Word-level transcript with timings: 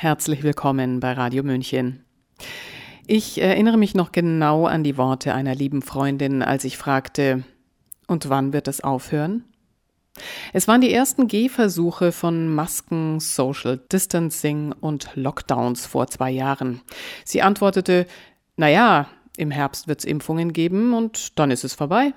Herzlich 0.00 0.44
willkommen 0.44 1.00
bei 1.00 1.12
Radio 1.14 1.42
München. 1.42 2.04
Ich 3.08 3.40
erinnere 3.40 3.76
mich 3.76 3.96
noch 3.96 4.12
genau 4.12 4.64
an 4.64 4.84
die 4.84 4.96
Worte 4.96 5.34
einer 5.34 5.56
lieben 5.56 5.82
Freundin, 5.82 6.40
als 6.40 6.62
ich 6.62 6.78
fragte, 6.78 7.42
und 8.06 8.28
wann 8.28 8.52
wird 8.52 8.68
es 8.68 8.80
aufhören? 8.80 9.42
Es 10.52 10.68
waren 10.68 10.82
die 10.82 10.92
ersten 10.92 11.26
Gehversuche 11.26 12.12
von 12.12 12.54
Masken, 12.54 13.18
Social 13.18 13.78
Distancing 13.90 14.70
und 14.70 15.10
Lockdowns 15.16 15.84
vor 15.86 16.06
zwei 16.06 16.30
Jahren. 16.30 16.80
Sie 17.24 17.42
antwortete, 17.42 18.06
naja, 18.56 19.08
im 19.36 19.50
Herbst 19.50 19.88
wird 19.88 19.98
es 19.98 20.04
Impfungen 20.04 20.52
geben 20.52 20.94
und 20.94 21.40
dann 21.40 21.50
ist 21.50 21.64
es 21.64 21.74
vorbei. 21.74 22.14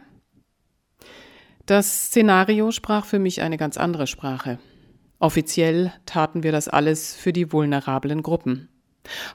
Das 1.66 2.09
Szenario 2.09 2.70
sprach 2.70 3.05
für 3.05 3.18
mich 3.18 3.41
eine 3.41 3.57
ganz 3.57 3.77
andere 3.77 4.05
Sprache. 4.05 4.59
Offiziell 5.22 5.94
taten 6.08 6.42
wir 6.42 6.52
das 6.52 6.68
alles 6.68 7.14
für 7.16 7.32
die 7.32 7.54
vulnerablen 7.54 8.24
Gruppen. 8.24 8.70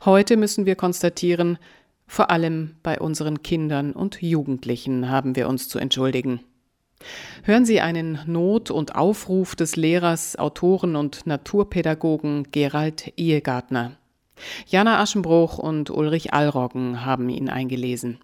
Heute 0.05 0.37
müssen 0.37 0.67
wir 0.67 0.75
konstatieren, 0.75 1.59
vor 2.09 2.31
allem 2.31 2.75
bei 2.83 2.99
unseren 2.99 3.43
Kindern 3.43 3.93
und 3.93 4.21
Jugendlichen 4.21 5.09
haben 5.09 5.37
wir 5.37 5.49
uns 5.49 5.69
zu 5.69 5.79
entschuldigen. 5.79 6.41
Hören 7.45 7.65
Sie 7.65 7.81
einen 7.81 8.19
Not- 8.27 8.73
und 8.73 8.97
Aufruf 8.97 9.55
des 9.55 9.77
Lehrers, 9.77 10.37
Autoren 10.37 10.97
und 10.97 11.25
Naturpädagogen 11.25 12.49
Gerald 12.51 13.13
Ehegartner. 13.17 13.93
Jana 14.67 15.01
Aschenbruch 15.01 15.57
und 15.59 15.91
Ulrich 15.91 16.35
Allroggen 16.35 17.05
haben 17.05 17.29
ihn 17.29 17.49
eingelesen. 17.49 18.19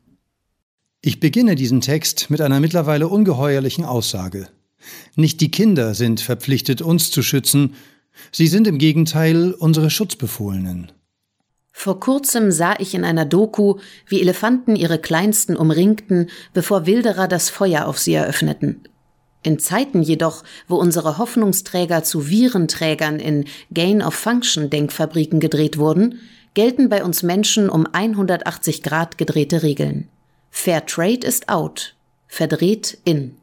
Ich 1.00 1.20
beginne 1.20 1.54
diesen 1.54 1.80
Text 1.80 2.28
mit 2.28 2.40
einer 2.40 2.58
mittlerweile 2.58 3.06
ungeheuerlichen 3.06 3.84
Aussage. 3.84 4.48
Nicht 5.16 5.40
die 5.40 5.50
Kinder 5.50 5.94
sind 5.94 6.20
verpflichtet, 6.20 6.82
uns 6.82 7.10
zu 7.10 7.22
schützen, 7.22 7.74
sie 8.30 8.46
sind 8.46 8.66
im 8.66 8.78
Gegenteil 8.78 9.52
unsere 9.52 9.90
Schutzbefohlenen. 9.90 10.92
Vor 11.72 12.00
kurzem 12.00 12.52
sah 12.52 12.76
ich 12.78 12.94
in 12.94 13.04
einer 13.04 13.24
Doku, 13.24 13.76
wie 14.06 14.20
Elefanten 14.20 14.76
ihre 14.76 14.98
Kleinsten 14.98 15.56
umringten, 15.56 16.28
bevor 16.52 16.86
Wilderer 16.86 17.28
das 17.28 17.48
Feuer 17.48 17.86
auf 17.86 17.98
sie 17.98 18.14
eröffneten. 18.14 18.82
In 19.42 19.58
Zeiten 19.58 20.02
jedoch, 20.02 20.44
wo 20.68 20.76
unsere 20.76 21.18
Hoffnungsträger 21.18 22.04
zu 22.04 22.28
Virenträgern 22.28 23.18
in 23.18 23.46
Gain-of-Function-Denkfabriken 23.74 25.40
gedreht 25.40 25.78
wurden, 25.78 26.20
gelten 26.54 26.88
bei 26.88 27.02
uns 27.02 27.22
Menschen 27.22 27.68
um 27.68 27.86
180 27.86 28.82
Grad 28.82 29.18
gedrehte 29.18 29.62
Regeln. 29.62 30.08
Fair 30.50 30.86
Trade 30.86 31.26
ist 31.26 31.48
out, 31.48 31.96
verdreht 32.28 32.98
in. 33.04 33.36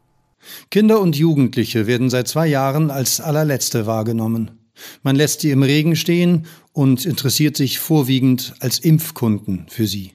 Kinder 0.70 1.00
und 1.00 1.16
Jugendliche 1.16 1.86
werden 1.86 2.10
seit 2.10 2.28
zwei 2.28 2.46
Jahren 2.46 2.90
als 2.90 3.20
allerletzte 3.20 3.86
wahrgenommen. 3.86 4.50
Man 5.02 5.16
lässt 5.16 5.40
sie 5.40 5.50
im 5.50 5.62
Regen 5.62 5.96
stehen 5.96 6.46
und 6.72 7.04
interessiert 7.04 7.56
sich 7.56 7.78
vorwiegend 7.78 8.54
als 8.60 8.78
Impfkunden 8.78 9.66
für 9.68 9.86
sie. 9.86 10.14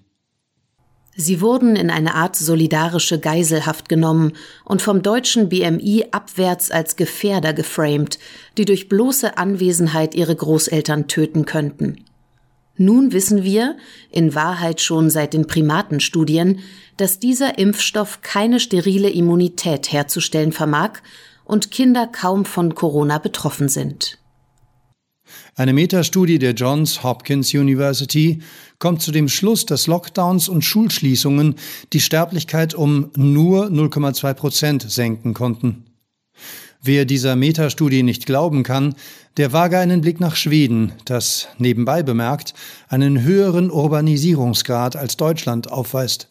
Sie 1.17 1.39
wurden 1.39 1.77
in 1.77 1.89
eine 1.89 2.15
Art 2.15 2.35
solidarische 2.35 3.19
Geiselhaft 3.19 3.87
genommen 3.87 4.33
und 4.65 4.81
vom 4.81 5.01
deutschen 5.01 5.47
BMI 5.47 6.07
abwärts 6.11 6.71
als 6.71 6.97
Gefährder 6.97 7.53
geframed, 7.53 8.19
die 8.57 8.65
durch 8.65 8.89
bloße 8.89 9.37
Anwesenheit 9.37 10.13
ihre 10.13 10.35
Großeltern 10.35 11.07
töten 11.07 11.45
könnten. 11.45 12.03
Nun 12.77 13.13
wissen 13.13 13.43
wir, 13.43 13.77
in 14.11 14.35
Wahrheit 14.35 14.81
schon 14.81 15.09
seit 15.09 15.33
den 15.33 15.47
Primatenstudien, 15.47 16.59
dass 16.97 17.19
dieser 17.19 17.57
Impfstoff 17.57 18.21
keine 18.21 18.59
sterile 18.59 19.09
Immunität 19.09 19.91
herzustellen 19.91 20.51
vermag 20.51 21.01
und 21.43 21.71
Kinder 21.71 22.07
kaum 22.07 22.45
von 22.45 22.75
Corona 22.75 23.17
betroffen 23.17 23.69
sind. 23.69 24.19
Eine 25.55 25.73
Metastudie 25.73 26.39
der 26.39 26.53
Johns 26.53 27.03
Hopkins 27.03 27.53
University 27.53 28.41
kommt 28.77 29.01
zu 29.01 29.11
dem 29.11 29.27
Schluss, 29.27 29.65
dass 29.65 29.87
Lockdowns 29.87 30.49
und 30.49 30.63
Schulschließungen 30.63 31.55
die 31.93 32.01
Sterblichkeit 32.01 32.73
um 32.73 33.09
nur 33.15 33.67
0,2 33.67 34.33
Prozent 34.33 34.91
senken 34.91 35.33
konnten. 35.33 35.85
Wer 36.81 37.05
dieser 37.05 37.35
Metastudie 37.35 38.03
nicht 38.03 38.27
glauben 38.27 38.61
kann, 38.61 38.93
der 39.37 39.53
wage 39.53 39.79
einen 39.79 40.01
Blick 40.01 40.19
nach 40.19 40.35
Schweden, 40.35 40.93
das 41.05 41.47
nebenbei 41.57 42.03
bemerkt 42.03 42.53
einen 42.87 43.23
höheren 43.23 43.71
Urbanisierungsgrad 43.71 44.95
als 44.95 45.17
Deutschland 45.17 45.71
aufweist. 45.71 46.27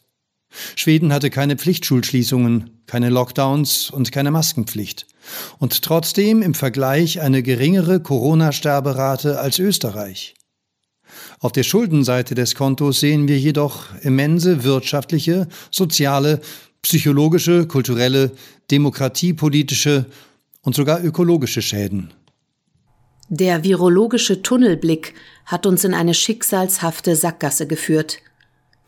Schweden 0.77 1.13
hatte 1.13 1.31
keine 1.31 1.57
Pflichtschulschließungen, 1.57 2.71
keine 2.87 3.11
Lockdowns 3.11 3.91
und 3.91 4.13
keine 4.13 4.31
Maskenpflicht. 4.31 5.07
Und 5.59 5.83
trotzdem 5.83 6.43
im 6.43 6.55
Vergleich 6.55 7.21
eine 7.21 7.43
geringere 7.43 8.01
Corona-Sterberate 8.01 9.41
als 9.41 9.59
Österreich. 9.59 10.35
Auf 11.41 11.53
der 11.53 11.63
Schuldenseite 11.63 12.35
des 12.35 12.55
Kontos 12.55 13.01
sehen 13.01 13.29
wir 13.29 13.39
jedoch 13.39 13.87
immense 14.03 14.65
wirtschaftliche, 14.65 15.49
soziale, 15.71 16.41
psychologische, 16.83 17.67
kulturelle, 17.67 18.33
demokratiepolitische 18.71 20.07
und 20.63 20.75
sogar 20.75 21.03
ökologische 21.03 21.63
Schäden. 21.63 22.13
Der 23.29 23.65
virologische 23.65 24.43
Tunnelblick 24.43 25.15
hat 25.47 25.67
uns 25.67 25.85
in 25.85 25.95
eine 25.95 26.15
schicksalshafte 26.15 27.17
Sackgasse 27.17 27.67
geführt. 27.67 28.19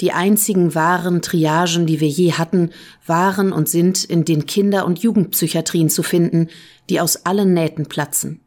Die 0.01 0.12
einzigen 0.12 0.75
wahren 0.75 1.23
Triagen, 1.23 1.87
die 1.87 2.01
wir 2.01 2.09
je 2.09 2.33
hatten, 2.33 2.71
waren 3.07 3.53
und 3.53 3.69
sind 3.69 4.05
in 4.05 4.25
den 4.25 4.47
Kinder- 4.47 4.84
und 4.84 4.99
Jugendpsychiatrien 4.99 5.89
zu 5.89 6.03
finden, 6.03 6.49
die 6.91 7.01
aus 7.01 7.25
allen 7.25 7.55
Nähten 7.55 7.87
platzen. 7.87 8.41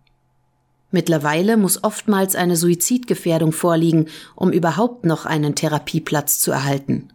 Mittlerweile 0.92 1.58
muss 1.58 1.84
oftmals 1.84 2.36
eine 2.36 2.56
Suizidgefährdung 2.56 3.52
vorliegen, 3.52 4.08
um 4.36 4.52
überhaupt 4.52 5.06
noch 5.06 5.26
einen 5.26 5.56
Therapieplatz 5.56 6.40
zu 6.40 6.52
erhalten. 6.52 7.09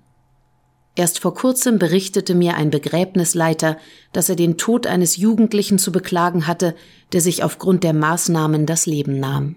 Erst 0.96 1.18
vor 1.18 1.34
kurzem 1.34 1.80
berichtete 1.80 2.36
mir 2.36 2.54
ein 2.54 2.70
Begräbnisleiter, 2.70 3.78
dass 4.12 4.28
er 4.28 4.36
den 4.36 4.58
Tod 4.58 4.86
eines 4.86 5.16
Jugendlichen 5.16 5.78
zu 5.78 5.90
beklagen 5.90 6.46
hatte, 6.46 6.76
der 7.12 7.20
sich 7.20 7.42
aufgrund 7.42 7.82
der 7.82 7.94
Maßnahmen 7.94 8.64
das 8.64 8.86
Leben 8.86 9.18
nahm. 9.18 9.56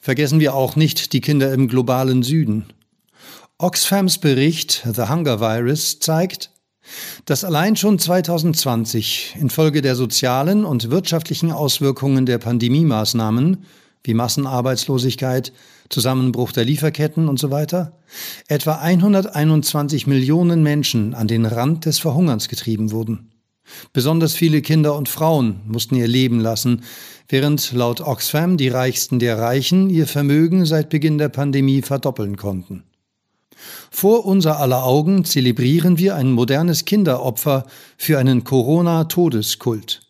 Vergessen 0.00 0.38
wir 0.38 0.54
auch 0.54 0.76
nicht 0.76 1.12
die 1.12 1.20
Kinder 1.20 1.52
im 1.52 1.66
globalen 1.66 2.22
Süden. 2.22 2.66
Oxfams 3.58 4.18
Bericht 4.18 4.86
The 4.92 5.08
Hunger 5.08 5.40
Virus 5.40 6.00
zeigt, 6.00 6.50
dass 7.26 7.44
allein 7.44 7.76
schon 7.76 7.98
2020 7.98 9.36
infolge 9.38 9.82
der 9.82 9.94
sozialen 9.94 10.64
und 10.64 10.90
wirtschaftlichen 10.90 11.52
Auswirkungen 11.52 12.26
der 12.26 12.38
Pandemiemaßnahmen 12.38 13.64
wie 14.04 14.14
Massenarbeitslosigkeit, 14.14 15.52
Zusammenbruch 15.88 16.52
der 16.52 16.64
Lieferketten 16.64 17.28
und 17.28 17.38
so 17.38 17.50
weiter, 17.50 17.98
etwa 18.48 18.76
121 18.76 20.06
Millionen 20.06 20.62
Menschen 20.62 21.14
an 21.14 21.28
den 21.28 21.46
Rand 21.46 21.86
des 21.86 22.00
Verhungerns 22.00 22.48
getrieben 22.48 22.90
wurden. 22.90 23.30
Besonders 23.92 24.34
viele 24.34 24.60
Kinder 24.60 24.96
und 24.96 25.08
Frauen 25.08 25.60
mussten 25.66 25.94
ihr 25.94 26.08
Leben 26.08 26.40
lassen, 26.40 26.82
während 27.28 27.72
laut 27.72 28.00
Oxfam 28.00 28.56
die 28.56 28.68
Reichsten 28.68 29.20
der 29.20 29.38
Reichen 29.38 29.88
ihr 29.88 30.08
Vermögen 30.08 30.66
seit 30.66 30.88
Beginn 30.90 31.18
der 31.18 31.28
Pandemie 31.28 31.82
verdoppeln 31.82 32.36
konnten. 32.36 32.82
Vor 33.90 34.24
unser 34.26 34.58
aller 34.58 34.84
Augen 34.84 35.24
zelebrieren 35.24 35.98
wir 35.98 36.16
ein 36.16 36.32
modernes 36.32 36.84
Kinderopfer 36.84 37.66
für 37.96 38.18
einen 38.18 38.44
Corona-Todeskult. 38.44 40.00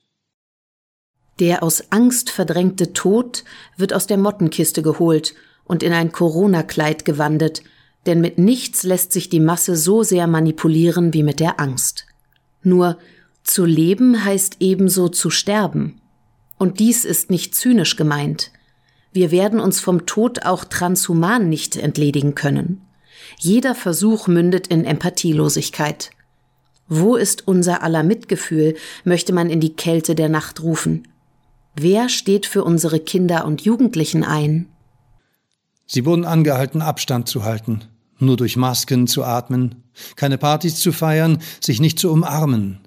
Der 1.38 1.62
aus 1.62 1.90
Angst 1.90 2.30
verdrängte 2.30 2.92
Tod 2.92 3.44
wird 3.76 3.92
aus 3.92 4.06
der 4.06 4.18
Mottenkiste 4.18 4.82
geholt 4.82 5.34
und 5.64 5.82
in 5.82 5.92
ein 5.92 6.12
Corona-Kleid 6.12 7.04
gewandet, 7.04 7.62
denn 8.06 8.20
mit 8.20 8.38
nichts 8.38 8.82
lässt 8.82 9.12
sich 9.12 9.28
die 9.28 9.40
Masse 9.40 9.76
so 9.76 10.02
sehr 10.02 10.26
manipulieren 10.26 11.14
wie 11.14 11.22
mit 11.22 11.40
der 11.40 11.60
Angst. 11.60 12.06
Nur 12.62 12.98
zu 13.44 13.64
leben 13.64 14.24
heißt 14.24 14.56
ebenso 14.60 15.08
zu 15.08 15.30
sterben. 15.30 16.00
Und 16.58 16.78
dies 16.78 17.04
ist 17.04 17.30
nicht 17.30 17.54
zynisch 17.54 17.96
gemeint. 17.96 18.52
Wir 19.12 19.30
werden 19.30 19.60
uns 19.60 19.80
vom 19.80 20.06
Tod 20.06 20.44
auch 20.44 20.64
transhuman 20.64 21.48
nicht 21.48 21.76
entledigen 21.76 22.34
können. 22.34 22.82
Jeder 23.38 23.74
Versuch 23.74 24.26
mündet 24.26 24.66
in 24.66 24.84
Empathielosigkeit. 24.84 26.10
Wo 26.88 27.16
ist 27.16 27.46
unser 27.48 27.82
aller 27.82 28.02
Mitgefühl, 28.02 28.76
möchte 29.04 29.32
man 29.32 29.50
in 29.50 29.60
die 29.60 29.74
Kälte 29.74 30.14
der 30.14 30.28
Nacht 30.28 30.62
rufen. 30.62 31.08
Wer 31.74 32.08
steht 32.08 32.46
für 32.46 32.64
unsere 32.64 33.00
Kinder 33.00 33.46
und 33.46 33.62
Jugendlichen 33.62 34.24
ein? 34.24 34.66
Sie 35.86 36.04
wurden 36.04 36.24
angehalten, 36.24 36.82
Abstand 36.82 37.28
zu 37.28 37.44
halten, 37.44 37.84
nur 38.18 38.36
durch 38.36 38.56
Masken 38.56 39.06
zu 39.06 39.24
atmen, 39.24 39.82
keine 40.16 40.38
Partys 40.38 40.76
zu 40.80 40.92
feiern, 40.92 41.38
sich 41.60 41.80
nicht 41.80 41.98
zu 41.98 42.10
umarmen. 42.10 42.80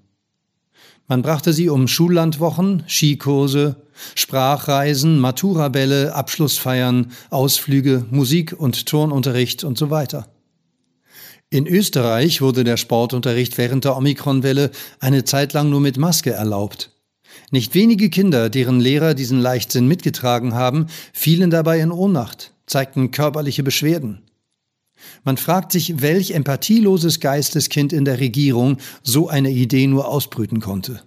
Man 1.08 1.22
brachte 1.22 1.54
sie 1.54 1.70
um 1.70 1.88
Schullandwochen, 1.88 2.84
Skikurse, 2.88 3.76
Sprachreisen, 4.16 5.20
Maturabälle, 5.20 6.16
Abschlussfeiern, 6.16 7.12
Ausflüge, 7.30 8.06
Musik- 8.10 8.54
und 8.54 8.88
Turnunterricht 8.88 9.64
und 9.64 9.78
so 9.78 9.92
weiter. 9.92 10.28
In 11.52 11.68
Österreich 11.68 12.42
wurde 12.42 12.64
der 12.64 12.78
Sportunterricht 12.78 13.58
während 13.60 13.86
der 13.86 13.96
Omikronwelle 13.96 14.72
eine 15.00 15.24
Zeit 15.26 15.54
lang 15.54 15.70
nur 15.70 15.80
mit 15.80 15.98
Maske 15.98 16.32
erlaubt. 16.32 16.92
Nicht 17.52 17.76
wenige 17.76 18.10
Kinder, 18.10 18.50
deren 18.50 18.80
Lehrer 18.80 19.14
diesen 19.14 19.40
Leichtsinn 19.40 19.88
mitgetragen 19.88 20.56
haben, 20.56 20.88
fielen 21.14 21.52
dabei 21.52 21.80
in 21.80 21.92
Ohnmacht, 21.92 22.52
zeigten 22.66 23.12
körperliche 23.12 23.62
Beschwerden. 23.62 24.25
Man 25.24 25.38
fragt 25.38 25.72
sich, 25.72 26.02
welch 26.02 26.32
empathieloses 26.32 27.20
Geisteskind 27.20 27.94
in 27.94 28.06
der 28.06 28.20
Regierung 28.20 28.78
so 29.04 29.28
eine 29.28 29.52
Idee 29.52 29.88
nur 29.88 30.08
ausbrüten 30.08 30.62
konnte. 30.62 31.02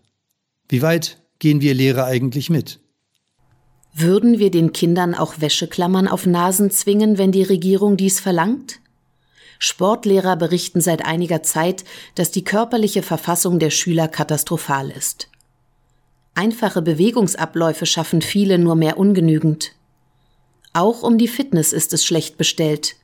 Wie 0.69 0.83
weit 0.83 1.23
gehen 1.39 1.61
wir 1.61 1.75
Lehrer 1.75 2.05
eigentlich 2.05 2.50
mit? 2.50 2.81
Würden 3.95 4.39
wir 4.39 4.50
den 4.50 4.73
Kindern 4.73 5.15
auch 5.15 5.41
Wäscheklammern 5.41 6.09
auf 6.09 6.27
Nasen 6.27 6.71
zwingen, 6.71 7.19
wenn 7.19 7.33
die 7.33 7.43
Regierung 7.43 7.97
dies 7.97 8.21
verlangt? 8.21 8.81
Sportlehrer 9.59 10.37
berichten 10.37 10.81
seit 10.81 11.05
einiger 11.05 11.43
Zeit, 11.43 11.85
dass 12.15 12.31
die 12.31 12.44
körperliche 12.44 13.03
Verfassung 13.03 13.59
der 13.59 13.71
Schüler 13.71 14.06
katastrophal 14.06 14.91
ist. 14.91 15.29
Einfache 16.35 16.83
Bewegungsabläufe 16.83 17.87
schaffen 17.87 18.23
viele 18.23 18.59
nur 18.59 18.77
mehr 18.77 18.99
ungenügend. 18.99 19.73
Auch 20.73 21.03
um 21.03 21.19
die 21.19 21.27
Fitness 21.27 21.73
ist 21.73 21.93
es 21.93 22.05
schlecht 22.05 22.39
bestellt. 22.39 22.94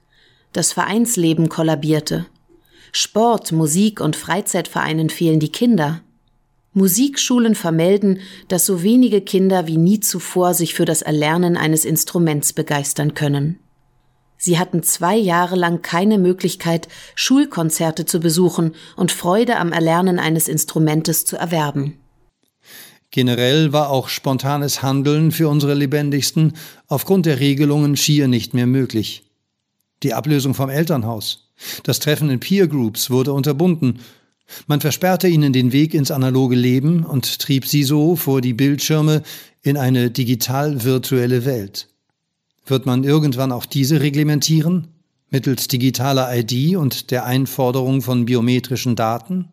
Das 0.54 0.72
Vereinsleben 0.72 1.48
kollabierte. 1.48 2.26
Sport, 2.92 3.50
Musik 3.50 4.00
und 4.00 4.14
Freizeitvereinen 4.14 5.10
fehlen 5.10 5.40
die 5.40 5.50
Kinder. 5.50 6.00
Musikschulen 6.72 7.56
vermelden, 7.56 8.20
dass 8.46 8.64
so 8.64 8.84
wenige 8.84 9.20
Kinder 9.20 9.66
wie 9.66 9.76
nie 9.76 9.98
zuvor 9.98 10.54
sich 10.54 10.74
für 10.74 10.84
das 10.84 11.02
Erlernen 11.02 11.56
eines 11.56 11.84
Instruments 11.84 12.52
begeistern 12.52 13.14
können. 13.14 13.58
Sie 14.36 14.56
hatten 14.56 14.84
zwei 14.84 15.16
Jahre 15.16 15.56
lang 15.56 15.82
keine 15.82 16.18
Möglichkeit, 16.18 16.86
Schulkonzerte 17.16 18.06
zu 18.06 18.20
besuchen 18.20 18.76
und 18.96 19.10
Freude 19.10 19.56
am 19.56 19.72
Erlernen 19.72 20.20
eines 20.20 20.46
Instrumentes 20.46 21.24
zu 21.24 21.36
erwerben. 21.36 21.98
Generell 23.10 23.72
war 23.72 23.90
auch 23.90 24.08
spontanes 24.08 24.82
Handeln 24.84 25.32
für 25.32 25.48
unsere 25.48 25.74
Lebendigsten 25.74 26.52
aufgrund 26.86 27.26
der 27.26 27.40
Regelungen 27.40 27.96
schier 27.96 28.28
nicht 28.28 28.54
mehr 28.54 28.68
möglich. 28.68 29.24
Die 30.04 30.12
Ablösung 30.12 30.52
vom 30.52 30.68
Elternhaus, 30.68 31.48
das 31.82 31.98
Treffen 31.98 32.28
in 32.28 32.38
Peer 32.38 32.68
Groups 32.68 33.08
wurde 33.08 33.32
unterbunden. 33.32 34.00
Man 34.66 34.82
versperrte 34.82 35.28
ihnen 35.28 35.54
den 35.54 35.72
Weg 35.72 35.94
ins 35.94 36.10
analoge 36.10 36.54
Leben 36.54 37.06
und 37.06 37.38
trieb 37.38 37.66
sie 37.66 37.84
so 37.84 38.14
vor 38.14 38.42
die 38.42 38.52
Bildschirme 38.52 39.22
in 39.62 39.78
eine 39.78 40.10
digital-virtuelle 40.10 41.46
Welt. 41.46 41.88
Wird 42.66 42.84
man 42.84 43.02
irgendwann 43.02 43.50
auch 43.50 43.64
diese 43.64 44.02
reglementieren? 44.02 44.88
Mittels 45.30 45.68
digitaler 45.68 46.28
ID 46.36 46.76
und 46.76 47.10
der 47.10 47.24
Einforderung 47.24 48.02
von 48.02 48.26
biometrischen 48.26 48.96
Daten? 48.96 49.48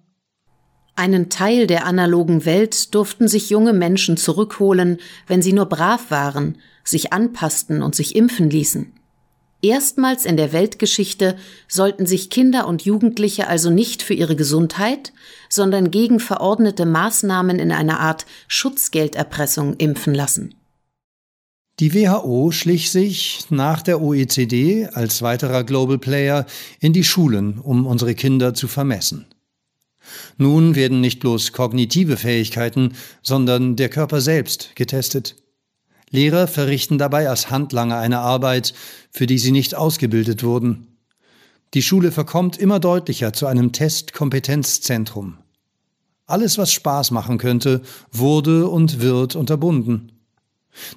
Einen 0.97 1.29
Teil 1.29 1.65
der 1.65 1.85
analogen 1.85 2.43
Welt 2.43 2.93
durften 2.93 3.29
sich 3.29 3.49
junge 3.49 3.71
Menschen 3.71 4.17
zurückholen, 4.17 4.97
wenn 5.27 5.41
sie 5.41 5.53
nur 5.53 5.67
brav 5.67 6.11
waren, 6.11 6.57
sich 6.83 7.13
anpassten 7.13 7.81
und 7.81 7.95
sich 7.95 8.17
impfen 8.17 8.49
ließen. 8.49 8.91
Erstmals 9.61 10.25
in 10.25 10.37
der 10.37 10.53
Weltgeschichte 10.53 11.35
sollten 11.67 12.07
sich 12.07 12.31
Kinder 12.31 12.67
und 12.67 12.83
Jugendliche 12.83 13.47
also 13.47 13.69
nicht 13.69 14.01
für 14.01 14.15
ihre 14.15 14.35
Gesundheit, 14.35 15.13
sondern 15.49 15.91
gegen 15.91 16.19
verordnete 16.19 16.85
Maßnahmen 16.85 17.59
in 17.59 17.71
einer 17.71 17.99
Art 17.99 18.25
Schutzgelderpressung 18.47 19.75
impfen 19.75 20.15
lassen. 20.15 20.55
Die 21.79 21.93
WHO 21.93 22.51
schlich 22.51 22.91
sich 22.91 23.45
nach 23.49 23.81
der 23.81 24.01
OECD 24.01 24.87
als 24.93 25.21
weiterer 25.21 25.63
Global 25.63 25.97
Player 25.97 26.45
in 26.79 26.93
die 26.93 27.03
Schulen, 27.03 27.59
um 27.59 27.85
unsere 27.85 28.15
Kinder 28.15 28.53
zu 28.53 28.67
vermessen. 28.67 29.25
Nun 30.37 30.75
werden 30.75 31.01
nicht 31.01 31.19
bloß 31.19 31.53
kognitive 31.53 32.17
Fähigkeiten, 32.17 32.93
sondern 33.21 33.75
der 33.75 33.89
Körper 33.89 34.21
selbst 34.21 34.75
getestet. 34.75 35.35
Lehrer 36.11 36.47
verrichten 36.47 36.97
dabei 36.97 37.29
als 37.29 37.49
Handlanger 37.49 37.97
eine 37.97 38.19
Arbeit, 38.19 38.73
für 39.11 39.25
die 39.25 39.37
sie 39.37 39.51
nicht 39.51 39.75
ausgebildet 39.75 40.43
wurden. 40.43 40.87
Die 41.73 41.81
Schule 41.81 42.11
verkommt 42.11 42.57
immer 42.57 42.79
deutlicher 42.79 43.31
zu 43.31 43.47
einem 43.47 43.71
Testkompetenzzentrum. 43.71 45.37
Alles, 46.25 46.57
was 46.57 46.71
Spaß 46.73 47.11
machen 47.11 47.37
könnte, 47.37 47.81
wurde 48.11 48.67
und 48.67 48.99
wird 48.99 49.35
unterbunden. 49.35 50.11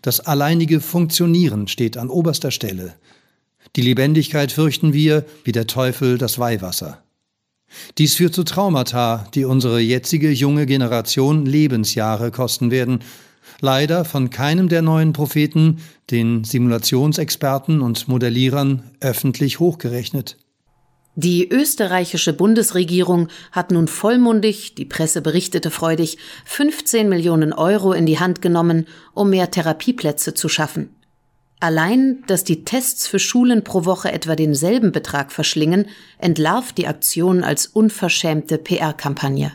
Das 0.03 0.21
alleinige 0.21 0.81
Funktionieren 0.81 1.69
steht 1.69 1.97
an 1.97 2.11
oberster 2.11 2.51
Stelle. 2.51 2.95
Die 3.77 3.83
Lebendigkeit 3.83 4.53
fürchten 4.53 4.93
wir 4.93 5.25
wie 5.45 5.53
der 5.53 5.67
Teufel 5.67 6.19
das 6.19 6.39
Weihwasser. 6.39 7.03
Dies 7.99 8.15
führt 8.15 8.35
zu 8.35 8.45
Traumata, 8.45 9.27
die 9.35 9.45
unsere 9.45 9.81
jetzige 9.81 10.31
junge 10.31 10.67
Generation 10.67 11.47
Lebensjahre 11.47 12.31
kosten 12.31 12.71
werden. 12.71 13.01
Leider 13.61 14.05
von 14.05 14.31
keinem 14.31 14.69
der 14.69 14.83
neuen 14.83 15.13
Propheten, 15.13 15.79
den 16.11 16.45
Simulationsexperten 16.45 17.81
und 17.81 18.09
Modellierern, 18.09 18.91
öffentlich 19.01 19.61
hochgerechnet. 19.61 20.37
Die 21.17 21.49
österreichische 21.49 22.33
Bundesregierung 22.33 23.29
hat 23.53 23.71
nun 23.71 23.87
vollmundig, 23.87 24.75
die 24.75 24.85
Presse 24.85 25.23
berichtete 25.23 25.71
freudig, 25.71 26.19
15 26.45 27.09
Millionen 27.09 27.53
Euro 27.53 27.93
in 27.93 28.05
die 28.05 28.19
Hand 28.19 28.43
genommen, 28.43 28.87
um 29.13 29.31
mehr 29.31 29.51
Therapieplätze 29.51 30.35
zu 30.35 30.49
schaffen. 30.49 30.91
Allein, 31.61 32.25
dass 32.27 32.43
die 32.43 32.65
Tests 32.65 33.07
für 33.07 33.21
Schulen 33.21 33.63
pro 33.63 33.85
Woche 33.85 34.11
etwa 34.13 34.35
denselben 34.35 34.91
Betrag 34.91 35.31
verschlingen, 35.31 35.87
entlarvt 36.19 36.77
die 36.79 36.89
Aktion 36.89 37.45
als 37.45 37.67
unverschämte 37.67 38.59
PR-Kampagne. 38.59 39.53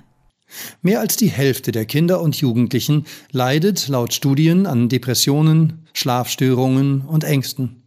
Mehr 0.81 0.99
als 0.99 1.15
die 1.15 1.29
Hälfte 1.29 1.71
der 1.71 1.85
Kinder 1.85 2.21
und 2.21 2.35
Jugendlichen 2.35 3.05
leidet 3.31 3.87
laut 3.87 4.13
Studien 4.13 4.65
an 4.65 4.89
Depressionen, 4.89 5.85
Schlafstörungen 5.93 7.01
und 7.01 7.23
Ängsten. 7.23 7.83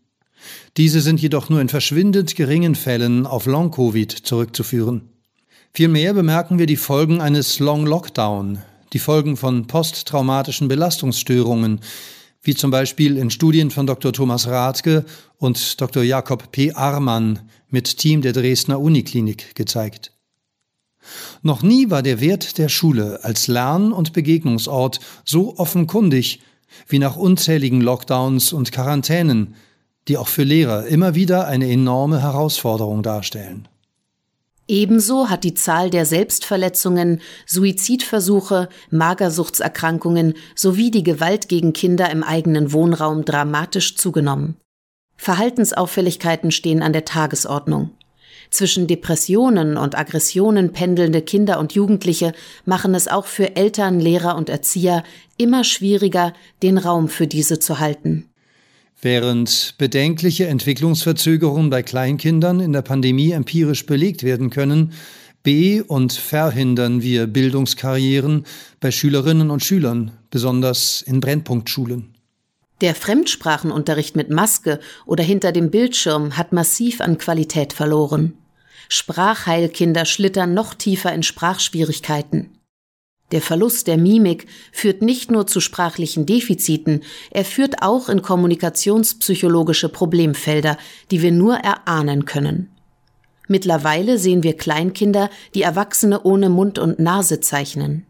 Diese 0.76 1.00
sind 1.00 1.20
jedoch 1.20 1.50
nur 1.50 1.60
in 1.60 1.68
verschwindend 1.68 2.34
geringen 2.34 2.74
Fällen 2.74 3.26
auf 3.26 3.46
Long-Covid 3.46 4.10
zurückzuführen. 4.10 5.08
Vielmehr 5.74 6.12
bemerken 6.14 6.58
wir 6.58 6.66
die 6.66 6.76
Folgen 6.76 7.20
eines 7.20 7.58
Long 7.58 7.86
Lockdown, 7.86 8.58
die 8.92 8.98
Folgen 8.98 9.36
von 9.36 9.66
posttraumatischen 9.66 10.68
Belastungsstörungen, 10.68 11.80
wie 12.42 12.54
zum 12.54 12.70
Beispiel 12.70 13.16
in 13.16 13.30
Studien 13.30 13.70
von 13.70 13.86
Dr. 13.86 14.12
Thomas 14.12 14.48
Rathke 14.48 15.04
und 15.38 15.80
Dr. 15.80 16.02
Jakob 16.02 16.52
P. 16.52 16.72
Armann 16.72 17.40
mit 17.70 17.96
Team 17.98 18.20
der 18.20 18.32
Dresdner 18.32 18.80
Uniklinik 18.80 19.54
gezeigt. 19.54 20.11
Noch 21.42 21.62
nie 21.62 21.90
war 21.90 22.02
der 22.02 22.20
Wert 22.20 22.58
der 22.58 22.68
Schule 22.68 23.20
als 23.22 23.48
Lern- 23.48 23.92
und 23.92 24.12
Begegnungsort 24.12 25.00
so 25.24 25.56
offenkundig 25.56 26.40
wie 26.88 26.98
nach 26.98 27.16
unzähligen 27.16 27.80
Lockdowns 27.80 28.52
und 28.52 28.72
Quarantänen, 28.72 29.54
die 30.08 30.16
auch 30.16 30.28
für 30.28 30.42
Lehrer 30.42 30.86
immer 30.86 31.14
wieder 31.14 31.46
eine 31.46 31.70
enorme 31.70 32.22
Herausforderung 32.22 33.02
darstellen. 33.02 33.68
Ebenso 34.68 35.28
hat 35.28 35.44
die 35.44 35.54
Zahl 35.54 35.90
der 35.90 36.06
Selbstverletzungen, 36.06 37.20
Suizidversuche, 37.46 38.68
Magersuchtserkrankungen 38.90 40.34
sowie 40.54 40.90
die 40.90 41.02
Gewalt 41.02 41.48
gegen 41.48 41.72
Kinder 41.72 42.10
im 42.10 42.22
eigenen 42.22 42.72
Wohnraum 42.72 43.24
dramatisch 43.24 43.96
zugenommen. 43.96 44.56
Verhaltensauffälligkeiten 45.16 46.50
stehen 46.50 46.82
an 46.82 46.92
der 46.92 47.04
Tagesordnung. 47.04 47.90
Zwischen 48.52 48.86
Depressionen 48.86 49.78
und 49.78 49.96
Aggressionen 49.96 50.72
pendelnde 50.72 51.22
Kinder 51.22 51.58
und 51.58 51.72
Jugendliche 51.72 52.34
machen 52.66 52.94
es 52.94 53.08
auch 53.08 53.24
für 53.24 53.56
Eltern, 53.56 53.98
Lehrer 53.98 54.36
und 54.36 54.50
Erzieher 54.50 55.04
immer 55.38 55.64
schwieriger, 55.64 56.34
den 56.62 56.76
Raum 56.76 57.08
für 57.08 57.26
diese 57.26 57.60
zu 57.60 57.80
halten. 57.80 58.28
Während 59.00 59.76
bedenkliche 59.78 60.48
Entwicklungsverzögerungen 60.48 61.70
bei 61.70 61.82
Kleinkindern 61.82 62.60
in 62.60 62.74
der 62.74 62.82
Pandemie 62.82 63.30
empirisch 63.30 63.86
belegt 63.86 64.22
werden 64.22 64.50
können, 64.50 64.92
be- 65.42 65.82
und 65.82 66.12
verhindern 66.12 67.00
wir 67.00 67.26
Bildungskarrieren 67.28 68.44
bei 68.80 68.90
Schülerinnen 68.90 69.50
und 69.50 69.64
Schülern, 69.64 70.10
besonders 70.28 71.00
in 71.00 71.20
Brennpunktschulen. 71.20 72.12
Der 72.82 72.94
Fremdsprachenunterricht 72.94 74.14
mit 74.14 74.28
Maske 74.28 74.78
oder 75.06 75.24
hinter 75.24 75.52
dem 75.52 75.70
Bildschirm 75.70 76.36
hat 76.36 76.52
massiv 76.52 77.00
an 77.00 77.16
Qualität 77.16 77.72
verloren. 77.72 78.34
Sprachheilkinder 78.88 80.04
schlittern 80.04 80.54
noch 80.54 80.74
tiefer 80.74 81.12
in 81.12 81.22
Sprachschwierigkeiten. 81.22 82.58
Der 83.32 83.40
Verlust 83.40 83.86
der 83.86 83.96
Mimik 83.96 84.46
führt 84.72 85.00
nicht 85.00 85.30
nur 85.30 85.46
zu 85.46 85.60
sprachlichen 85.60 86.26
Defiziten, 86.26 87.02
er 87.30 87.46
führt 87.46 87.82
auch 87.82 88.10
in 88.10 88.20
kommunikationspsychologische 88.20 89.88
Problemfelder, 89.88 90.76
die 91.10 91.22
wir 91.22 91.32
nur 91.32 91.56
erahnen 91.56 92.26
können. 92.26 92.68
Mittlerweile 93.48 94.18
sehen 94.18 94.42
wir 94.42 94.56
Kleinkinder, 94.56 95.30
die 95.54 95.62
Erwachsene 95.62 96.22
ohne 96.22 96.50
Mund 96.50 96.78
und 96.78 96.98
Nase 96.98 97.40
zeichnen. 97.40 98.06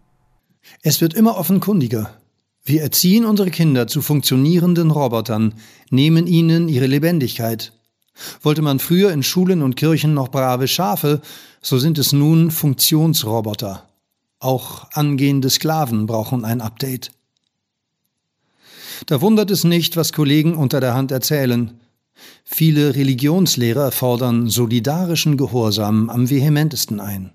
Es 0.83 1.01
wird 1.01 1.15
immer 1.15 1.37
offenkundiger. 1.37 2.19
Wir 2.65 2.83
erziehen 2.83 3.25
unsere 3.25 3.51
Kinder 3.51 3.89
zu 3.89 4.03
funktionierenden 4.03 4.91
Robotern, 4.91 5.55
nehmen 5.91 6.27
ihnen 6.27 6.69
ihre 6.69 6.87
Lebendigkeit. 6.87 7.73
Wollte 8.43 8.63
man 8.63 8.79
früher 8.79 9.11
in 9.13 9.23
Schulen 9.23 9.63
und 9.63 9.77
Kirchen 9.77 10.15
noch 10.15 10.29
brave 10.29 10.69
Schafe, 10.69 11.23
so 11.61 11.79
sind 11.79 11.99
es 11.99 12.13
nun 12.13 12.51
Funktionsroboter. 12.51 13.89
Auch 14.39 14.91
angehende 14.93 15.51
Sklaven 15.51 16.07
brauchen 16.07 16.45
ein 16.45 16.61
Update. 16.61 17.13
Da 19.07 19.21
wundert 19.21 19.51
es 19.51 19.65
nicht, 19.65 19.97
was 19.97 20.13
Kollegen 20.13 20.55
unter 20.55 20.81
der 20.81 20.95
Hand 20.95 21.11
erzählen. 21.11 21.81
Viele 22.45 22.95
Religionslehrer 22.95 23.91
fordern 23.91 24.49
solidarischen 24.49 25.37
Gehorsam 25.37 26.11
am 26.11 26.29
vehementesten 26.29 27.01
ein. 27.01 27.33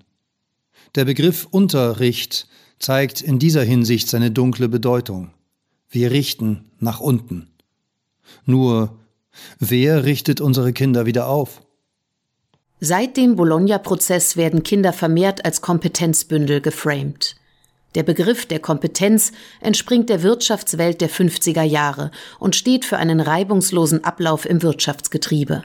Der 0.94 1.04
Begriff 1.04 1.46
Unterricht 1.50 2.46
zeigt 2.78 3.20
in 3.20 3.38
dieser 3.38 3.64
Hinsicht 3.64 4.08
seine 4.08 4.30
dunkle 4.30 4.68
Bedeutung. 4.68 5.30
Wir 5.90 6.10
richten 6.10 6.70
nach 6.78 7.00
unten. 7.00 7.48
Nur, 8.44 8.98
wer 9.58 10.04
richtet 10.04 10.40
unsere 10.40 10.72
Kinder 10.72 11.06
wieder 11.06 11.28
auf? 11.28 11.60
Seit 12.80 13.16
dem 13.16 13.34
Bologna-Prozess 13.34 14.36
werden 14.36 14.62
Kinder 14.62 14.92
vermehrt 14.92 15.44
als 15.44 15.60
Kompetenzbündel 15.60 16.60
geframed. 16.60 17.34
Der 17.94 18.02
Begriff 18.02 18.46
der 18.46 18.60
Kompetenz 18.60 19.32
entspringt 19.60 20.08
der 20.08 20.22
Wirtschaftswelt 20.22 21.00
der 21.00 21.10
50er 21.10 21.62
Jahre 21.62 22.10
und 22.38 22.54
steht 22.54 22.84
für 22.84 22.98
einen 22.98 23.20
reibungslosen 23.20 24.04
Ablauf 24.04 24.46
im 24.46 24.62
Wirtschaftsgetriebe. 24.62 25.62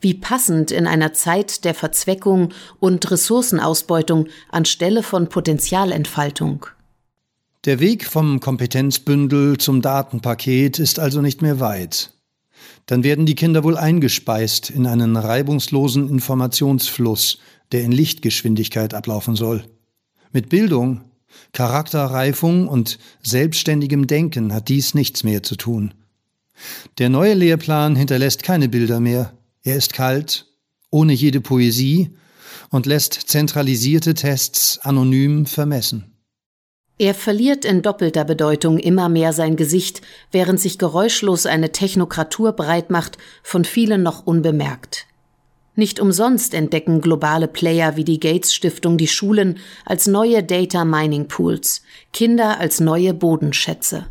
Wie 0.00 0.14
passend 0.14 0.70
in 0.70 0.86
einer 0.86 1.12
Zeit 1.12 1.64
der 1.64 1.74
Verzweckung 1.74 2.54
und 2.78 3.10
Ressourcenausbeutung 3.10 4.28
anstelle 4.50 5.02
von 5.02 5.28
Potenzialentfaltung. 5.28 6.66
Der 7.66 7.80
Weg 7.80 8.06
vom 8.06 8.40
Kompetenzbündel 8.40 9.58
zum 9.58 9.82
Datenpaket 9.82 10.78
ist 10.78 10.98
also 10.98 11.20
nicht 11.20 11.42
mehr 11.42 11.60
weit. 11.60 12.14
Dann 12.86 13.04
werden 13.04 13.26
die 13.26 13.34
Kinder 13.34 13.64
wohl 13.64 13.76
eingespeist 13.76 14.70
in 14.70 14.86
einen 14.86 15.16
reibungslosen 15.16 16.08
Informationsfluss, 16.08 17.38
der 17.72 17.82
in 17.82 17.92
Lichtgeschwindigkeit 17.92 18.94
ablaufen 18.94 19.36
soll. 19.36 19.64
Mit 20.32 20.48
Bildung 20.48 21.02
Charakterreifung 21.52 22.68
und 22.68 22.98
selbstständigem 23.22 24.06
Denken 24.06 24.52
hat 24.52 24.68
dies 24.68 24.94
nichts 24.94 25.24
mehr 25.24 25.42
zu 25.42 25.56
tun. 25.56 25.94
Der 26.98 27.08
neue 27.08 27.34
Lehrplan 27.34 27.96
hinterlässt 27.96 28.42
keine 28.42 28.68
Bilder 28.68 29.00
mehr. 29.00 29.32
Er 29.62 29.76
ist 29.76 29.92
kalt, 29.92 30.46
ohne 30.90 31.12
jede 31.12 31.40
Poesie 31.40 32.10
und 32.70 32.86
lässt 32.86 33.14
zentralisierte 33.14 34.14
Tests 34.14 34.78
anonym 34.78 35.46
vermessen. 35.46 36.12
Er 37.00 37.14
verliert 37.14 37.64
in 37.64 37.80
doppelter 37.80 38.26
Bedeutung 38.26 38.78
immer 38.78 39.08
mehr 39.08 39.32
sein 39.32 39.56
Gesicht, 39.56 40.02
während 40.32 40.60
sich 40.60 40.76
geräuschlos 40.76 41.46
eine 41.46 41.72
Technokratur 41.72 42.52
breitmacht, 42.52 43.16
von 43.42 43.64
vielen 43.64 44.02
noch 44.02 44.26
unbemerkt. 44.26 45.06
Nicht 45.74 45.98
umsonst 45.98 46.52
entdecken 46.52 47.00
globale 47.00 47.48
Player 47.48 47.96
wie 47.96 48.04
die 48.04 48.20
Gates 48.20 48.52
Stiftung 48.52 48.98
die 48.98 49.08
Schulen 49.08 49.56
als 49.86 50.08
neue 50.08 50.42
Data 50.42 50.84
Mining 50.84 51.26
Pools, 51.26 51.80
Kinder 52.12 52.60
als 52.60 52.80
neue 52.80 53.14
Bodenschätze. 53.14 54.04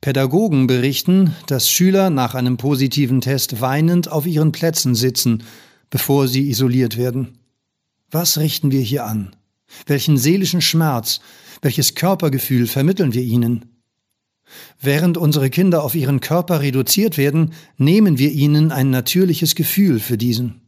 Pädagogen 0.00 0.68
berichten, 0.68 1.36
dass 1.48 1.68
Schüler 1.68 2.08
nach 2.08 2.34
einem 2.34 2.56
positiven 2.56 3.20
Test 3.20 3.60
weinend 3.60 4.10
auf 4.10 4.26
ihren 4.26 4.52
Plätzen 4.52 4.94
sitzen, 4.94 5.42
bevor 5.90 6.28
sie 6.28 6.48
isoliert 6.48 6.96
werden. 6.96 7.40
Was 8.10 8.38
richten 8.38 8.70
wir 8.70 8.80
hier 8.80 9.04
an? 9.04 9.36
Welchen 9.86 10.16
seelischen 10.16 10.60
Schmerz, 10.60 11.20
welches 11.62 11.94
Körpergefühl 11.94 12.66
vermitteln 12.66 13.14
wir 13.14 13.22
ihnen? 13.22 13.66
Während 14.80 15.16
unsere 15.16 15.50
Kinder 15.50 15.84
auf 15.84 15.94
ihren 15.94 16.20
Körper 16.20 16.60
reduziert 16.60 17.18
werden, 17.18 17.52
nehmen 17.76 18.18
wir 18.18 18.32
ihnen 18.32 18.72
ein 18.72 18.90
natürliches 18.90 19.54
Gefühl 19.54 20.00
für 20.00 20.18
diesen. 20.18 20.60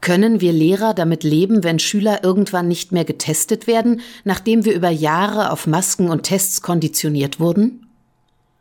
Können 0.00 0.40
wir 0.40 0.52
Lehrer 0.52 0.94
damit 0.94 1.24
leben, 1.24 1.64
wenn 1.64 1.80
Schüler 1.80 2.22
irgendwann 2.22 2.68
nicht 2.68 2.92
mehr 2.92 3.04
getestet 3.04 3.66
werden, 3.66 4.00
nachdem 4.24 4.64
wir 4.64 4.74
über 4.74 4.90
Jahre 4.90 5.50
auf 5.50 5.66
Masken 5.66 6.08
und 6.08 6.22
Tests 6.22 6.62
konditioniert 6.62 7.40
wurden? 7.40 7.86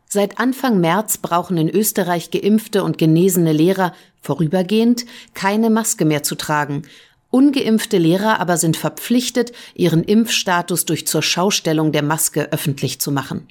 Seit 0.09 0.39
Anfang 0.39 0.79
März 0.79 1.17
brauchen 1.17 1.57
in 1.57 1.69
Österreich 1.69 2.31
geimpfte 2.31 2.83
und 2.83 2.97
genesene 2.97 3.51
Lehrer 3.51 3.93
vorübergehend 4.21 5.05
keine 5.33 5.69
Maske 5.69 6.05
mehr 6.05 6.23
zu 6.23 6.35
tragen. 6.35 6.83
Ungeimpfte 7.29 7.97
Lehrer 7.97 8.39
aber 8.39 8.57
sind 8.57 8.77
verpflichtet, 8.77 9.51
ihren 9.75 10.03
Impfstatus 10.03 10.85
durch 10.85 11.07
zur 11.07 11.21
Schaustellung 11.21 11.91
der 11.91 12.03
Maske 12.03 12.51
öffentlich 12.51 12.99
zu 12.99 13.11
machen. 13.11 13.47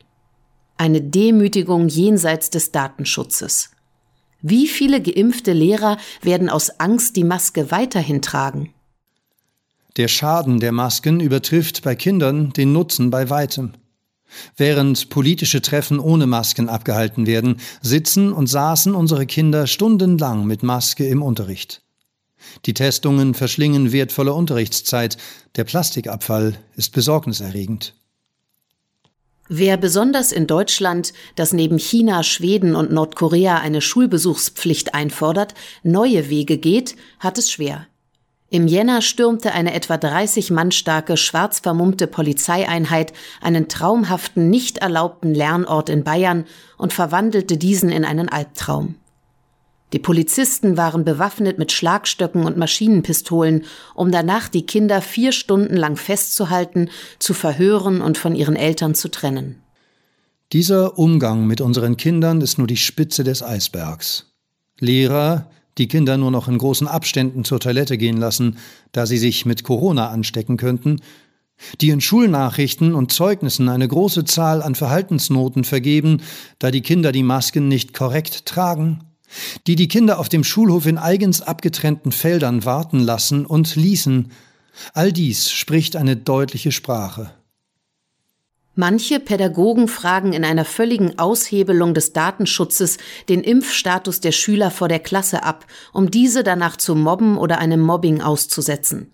Eine 0.78 1.02
Demütigung 1.02 1.88
jenseits 1.88 2.50
des 2.50 2.73
Datenschutzes. 2.73 3.71
Wie 4.42 4.68
viele 4.68 5.00
geimpfte 5.00 5.52
Lehrer 5.52 5.99
werden 6.23 6.49
aus 6.49 6.80
Angst 6.80 7.16
die 7.16 7.25
Maske 7.25 7.71
weiterhin 7.71 8.23
tragen? 8.23 8.73
Der 9.97 10.09
Schaden 10.09 10.61
der 10.61 10.73
Masken 10.73 11.21
übertrifft 11.21 11.83
bei 11.83 11.95
Kindern 11.95 12.52
den 12.52 12.73
Nutzen 12.73 13.11
bei 13.11 13.30
weitem. 13.30 13.73
Während 14.56 15.09
politische 15.09 15.62
Treffen 15.62 15.99
ohne 15.99 16.26
Masken 16.26 16.68
abgehalten 16.68 17.26
werden, 17.26 17.61
sitzen 17.80 18.33
und 18.33 18.49
saßen 18.49 18.95
unsere 18.95 19.25
Kinder 19.25 19.66
stundenlang 19.66 20.47
mit 20.47 20.62
Maske 20.62 21.06
im 21.06 21.23
Unterricht. 21.23 21.86
Die 22.64 22.74
Testungen 22.74 23.34
verschlingen 23.34 23.92
wertvolle 23.92 24.32
Unterrichtszeit, 24.34 25.16
der 25.56 25.64
Plastikabfall 25.64 26.58
ist 26.76 26.92
besorgniserregend. 26.92 27.94
Wer 29.48 29.76
besonders 29.76 30.32
in 30.32 30.48
Deutschland, 30.48 31.12
das 31.36 31.52
neben 31.52 31.78
China, 31.78 32.24
Schweden 32.24 32.74
und 32.74 32.90
Nordkorea 32.90 33.58
eine 33.58 33.80
Schulbesuchspflicht 33.80 34.94
einfordert, 34.94 35.54
neue 35.84 36.28
Wege 36.30 36.58
geht, 36.58 36.96
hat 37.20 37.38
es 37.38 37.50
schwer. 37.50 37.86
Im 38.48 38.68
Jänner 38.68 39.02
stürmte 39.02 39.52
eine 39.52 39.74
etwa 39.74 39.96
30 39.96 40.50
Mann 40.50 40.70
starke 40.70 41.16
schwarz 41.16 41.60
vermummte 41.60 42.06
Polizeieinheit 42.06 43.12
einen 43.40 43.68
traumhaften, 43.68 44.50
nicht 44.50 44.78
erlaubten 44.78 45.34
Lernort 45.34 45.88
in 45.88 46.04
Bayern 46.04 46.44
und 46.76 46.92
verwandelte 46.92 47.56
diesen 47.56 47.90
in 47.90 48.04
einen 48.04 48.28
Albtraum. 48.28 48.96
Die 49.93 49.99
Polizisten 50.00 50.76
waren 50.76 51.05
bewaffnet 51.05 51.59
mit 51.59 51.71
Schlagstöcken 51.71 52.45
und 52.45 52.57
Maschinenpistolen, 52.57 53.64
um 53.95 54.11
danach 54.11 54.49
die 54.49 54.66
Kinder 54.66 55.00
vier 55.00 55.31
Stunden 55.31 55.76
lang 55.76 55.97
festzuhalten, 55.97 56.90
zu 57.19 57.35
verhören 57.35 58.00
und 58.00 58.19
von 58.19 58.35
ihren 58.35 58.57
Eltern 58.57 58.95
zu 58.95 59.09
trennen. 59.09 59.62
Dieser 60.52 60.99
Umgang 60.99 61.47
mit 61.47 61.61
unseren 61.61 61.97
Kindern 61.97 62.40
ist 62.40 62.59
nur 62.59 62.66
die 62.66 62.76
Spitze 62.76 63.25
des 63.25 63.43
Eisbergs. 63.43 64.33
Lehrer, 64.78 65.50
die 65.78 65.88
Kinder 65.88 66.16
nur 66.16 66.31
noch 66.31 66.49
in 66.49 66.59
großen 66.59 66.88
Abständen 66.88 67.45
zur 67.45 67.61
Toilette 67.61 67.99
gehen 67.99 68.16
lassen, 68.16 68.59
da 68.93 69.07
sie 69.07 69.19
sich 69.19 69.47
mit 69.47 69.62
Corona 69.62 70.09
anstecken 70.11 70.57
könnten, 70.57 71.00
die 71.81 71.90
in 71.90 72.00
Schulnachrichten 72.00 72.95
und 72.95 73.12
Zeugnissen 73.12 73.69
eine 73.69 73.88
große 73.88 74.25
Zahl 74.25 74.62
an 74.62 74.75
Verhaltensnoten 74.75 75.64
vergeben, 75.64 76.23
da 76.59 76.71
die 76.71 76.83
Kinder 76.83 77.12
die 77.12 77.23
Masken 77.23 77.69
nicht 77.69 77.95
korrekt 77.95 78.47
tragen, 78.47 79.00
die 79.66 79.76
die 79.76 79.88
Kinder 79.88 80.18
auf 80.18 80.28
dem 80.28 80.45
Schulhof 80.45 80.87
in 80.87 80.99
eigens 80.99 81.42
abgetrennten 81.42 82.12
Feldern 82.12 82.64
warten 82.64 83.00
lassen 83.00 83.47
und 83.47 83.76
ließen. 83.76 84.30
All 84.92 85.12
dies 85.12 85.50
spricht 85.50 85.97
eine 85.97 86.16
deutliche 86.16 86.73
Sprache. 86.73 87.33
Manche 88.78 89.21
Pädagogen 89.21 89.88
fragen 89.88 90.35
in 90.35 90.45
einer 90.45 90.66
völligen 90.66 91.18
Aushebelung 91.18 91.95
des 91.95 92.12
Datenschutzes 92.12 92.99
den 93.30 93.42
Impfstatus 93.42 94.21
der 94.21 94.33
Schüler 94.33 94.71
vor 94.71 94.88
der 94.88 94.99
Klasse 94.99 95.45
ab, 95.45 95.64
um 95.95 96.11
diese 96.11 96.45
danach 96.45 96.76
zu 96.76 96.95
mobben 96.95 97.38
oder 97.38 97.59
einem 97.59 97.80
Mobbing 97.80 98.21
auszusetzen. 98.21 99.12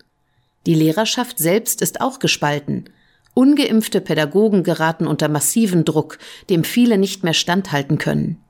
Die 0.65 0.75
Lehrerschaft 0.75 1.37
selbst 1.37 1.81
ist 1.81 2.01
auch 2.01 2.19
gespalten. 2.19 2.89
Ungeimpfte 3.33 4.01
Pädagogen 4.01 4.63
geraten 4.63 5.07
unter 5.07 5.29
massiven 5.29 5.85
Druck, 5.85 6.19
dem 6.49 6.65
viele 6.65 6.97
nicht 6.97 7.23
mehr 7.23 7.33
standhalten 7.33 7.97
können. 7.97 8.42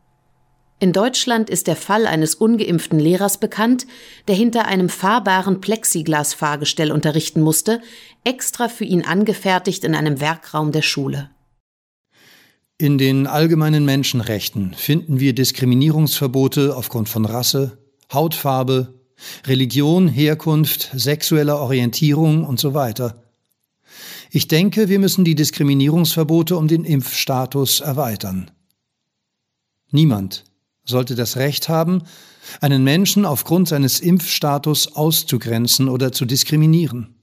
In 0.84 0.92
Deutschland 0.92 1.50
ist 1.50 1.68
der 1.68 1.78
Fall 1.78 2.06
eines 2.06 2.36
ungeimpften 2.36 3.00
Lehrers 3.00 3.38
bekannt, 3.38 3.88
der 4.28 4.36
hinter 4.36 4.66
einem 4.66 4.90
fahrbaren 4.90 5.62
Plexiglas-Fahrgestell 5.62 6.92
unterrichten 6.92 7.40
musste, 7.40 7.80
extra 8.26 8.68
für 8.68 8.84
ihn 8.84 9.06
angefertigt 9.06 9.86
in 9.86 9.96
einem 9.96 10.20
Werkraum 10.20 10.74
der 10.74 10.82
Schule. 10.82 11.30
In 12.78 12.98
den 12.98 13.28
allgemeinen 13.28 13.86
Menschenrechten 13.86 14.74
finden 14.74 15.22
wir 15.22 15.32
Diskriminierungsverbote 15.32 16.76
aufgrund 16.76 17.08
von 17.08 17.24
Rasse, 17.24 17.78
Hautfarbe, 18.12 18.94
Religion, 19.48 20.10
Herkunft, 20.10 20.92
sexueller 20.94 21.60
Orientierung 21.60 22.44
und 22.44 22.60
so 22.60 22.74
weiter. 22.74 23.24
Ich 24.32 24.50
denke, 24.50 24.90
wir 24.90 25.00
müssen 25.00 25.24
die 25.24 25.36
Diskriminierungsverbote 25.36 26.58
um 26.58 26.68
den 26.68 26.84
Impfstatus 26.84 27.80
erweitern. 27.80 28.52
Niemand 29.90 30.44
sollte 30.86 31.16
das 31.16 31.38
Recht 31.38 31.70
haben, 31.70 32.04
einen 32.62 32.84
Menschen 32.84 33.26
aufgrund 33.26 33.68
seines 33.68 34.00
Impfstatus 34.00 34.96
auszugrenzen 34.96 35.90
oder 35.90 36.12
zu 36.12 36.26
diskriminieren. 36.26 37.16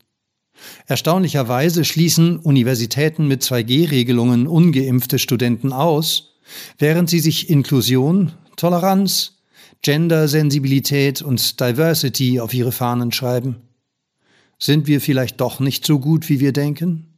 Erstaunlicherweise 0.86 1.84
schließen 1.84 2.38
Universitäten 2.38 3.26
mit 3.28 3.42
2G-Regelungen 3.42 4.46
ungeimpfte 4.46 5.18
Studenten 5.18 5.72
aus, 5.72 6.34
während 6.78 7.08
sie 7.08 7.20
sich 7.20 7.48
Inklusion, 7.48 8.32
Toleranz, 8.56 9.38
Gendersensibilität 9.82 11.22
und 11.22 11.60
Diversity 11.60 12.40
auf 12.40 12.52
ihre 12.52 12.72
Fahnen 12.72 13.12
schreiben. 13.12 13.56
Sind 14.58 14.86
wir 14.86 15.00
vielleicht 15.00 15.40
doch 15.40 15.60
nicht 15.60 15.86
so 15.86 15.98
gut, 15.98 16.28
wie 16.28 16.40
wir 16.40 16.52
denken? 16.52 17.09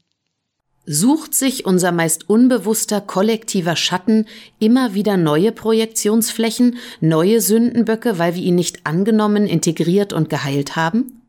Sucht 0.85 1.35
sich 1.35 1.65
unser 1.65 1.93
meist 1.93 2.29
unbewusster 2.29 3.01
kollektiver 3.01 3.77
Schatten 3.77 4.27
immer 4.59 4.95
wieder 4.95 5.17
neue 5.17 5.53
Projektionsflächen, 5.53 6.77
neue 7.01 7.41
Sündenböcke, 7.41 8.19
weil 8.19 8.35
wir 8.35 8.43
ihn 8.43 8.57
nicht 8.57 8.85
angenommen, 8.85 9.47
integriert 9.47 10.13
und 10.13 10.29
geheilt 10.29 10.75
haben? 10.75 11.23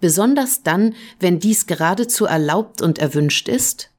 Besonders 0.00 0.64
dann, 0.64 0.94
wenn 1.20 1.38
dies 1.38 1.66
geradezu 1.66 2.24
erlaubt 2.24 2.82
und 2.82 2.98
erwünscht 2.98 3.48
ist? 3.48 3.90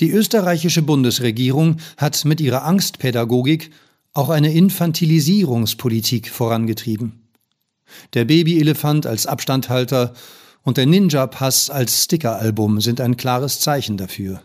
Die 0.00 0.10
österreichische 0.10 0.82
Bundesregierung 0.82 1.78
hat 1.96 2.26
mit 2.26 2.42
ihrer 2.42 2.64
Angstpädagogik 2.64 3.70
auch 4.12 4.28
eine 4.28 4.52
Infantilisierungspolitik 4.52 6.28
vorangetrieben. 6.28 7.22
Der 8.12 8.26
Babyelefant 8.26 9.06
als 9.06 9.26
Abstandhalter 9.26 10.12
und 10.66 10.78
der 10.78 10.86
Ninja-Pass 10.86 11.70
als 11.70 12.04
Stickeralbum 12.04 12.80
sind 12.80 13.00
ein 13.00 13.16
klares 13.16 13.60
Zeichen 13.60 13.96
dafür. 13.96 14.42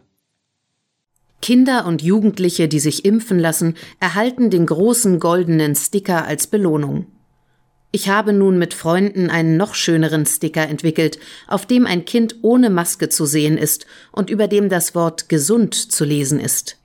Kinder 1.42 1.88
und 1.88 2.04
Jugendliche, 2.04 2.68
die 2.68 2.80
sich 2.80 3.06
impfen 3.06 3.40
lassen, 3.40 3.74
erhalten 4.00 4.52
den 4.52 4.68
großen 4.68 5.20
goldenen 5.20 5.76
Sticker 5.76 6.26
als 6.26 6.46
Belohnung. 6.46 7.08
Ich 7.92 8.08
habe 8.08 8.34
nun 8.34 8.60
mit 8.60 8.76
Freunden 8.76 9.32
einen 9.32 9.58
noch 9.58 9.74
schöneren 9.74 10.28
Sticker 10.28 10.62
entwickelt, 10.62 11.18
auf 11.48 11.66
dem 11.66 11.88
ein 11.88 12.06
Kind 12.06 12.36
ohne 12.44 12.70
Maske 12.70 13.10
zu 13.10 13.26
sehen 13.26 13.58
ist 13.58 13.88
und 14.12 14.30
über 14.30 14.48
dem 14.48 14.70
das 14.70 14.94
Wort 14.94 15.28
gesund 15.28 15.74
zu 15.74 16.06
lesen 16.06 16.40
ist. 16.40 16.78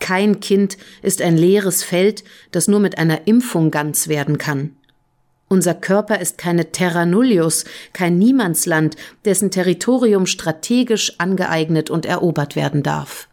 Kein 0.00 0.40
Kind 0.40 0.78
ist 1.00 1.22
ein 1.22 1.36
leeres 1.36 1.84
Feld, 1.84 2.24
das 2.50 2.66
nur 2.66 2.80
mit 2.80 2.98
einer 2.98 3.28
Impfung 3.28 3.70
ganz 3.70 4.08
werden 4.08 4.36
kann. 4.36 4.76
Unser 5.48 5.74
Körper 5.74 6.20
ist 6.20 6.38
keine 6.38 6.72
Terra 6.72 7.06
nullius, 7.06 7.64
kein 7.92 8.18
Niemandsland, 8.18 8.96
dessen 9.24 9.50
Territorium 9.50 10.26
strategisch 10.26 11.18
angeeignet 11.18 11.90
und 11.90 12.06
erobert 12.06 12.56
werden 12.56 12.82
darf. 12.82 13.28